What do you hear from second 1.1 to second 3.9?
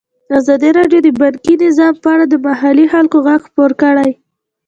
بانکي نظام په اړه د محلي خلکو غږ خپور